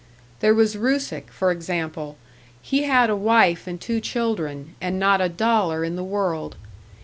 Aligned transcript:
There 0.39 0.55
was 0.55 0.75
Rusick, 0.77 1.29
for 1.29 1.51
example; 1.51 2.17
he 2.59 2.81
had 2.85 3.11
a 3.11 3.15
wife 3.15 3.67
and 3.67 3.79
two 3.79 3.99
children, 4.01 4.73
and 4.81 4.97
not 4.99 5.21
a 5.21 5.29
dollar 5.29 5.83
in 5.83 5.95
the 5.95 6.03
world. 6.03 6.55